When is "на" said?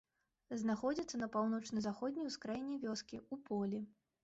1.23-1.27